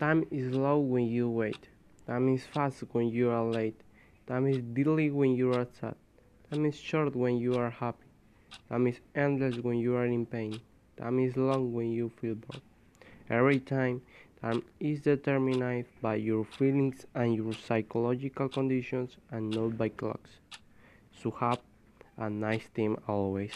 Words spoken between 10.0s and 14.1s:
in pain. Time is long when you feel bored. Every time,